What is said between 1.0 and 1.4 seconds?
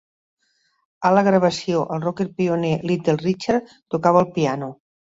Ala